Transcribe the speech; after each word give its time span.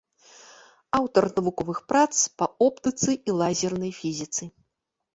Аўтар 0.99 1.23
навуковых 1.37 1.83
прац 1.95 2.09
па 2.41 2.49
оптыцы 2.71 3.09
і 3.27 3.31
лазернай 3.39 3.97
фізіцы. 4.03 4.43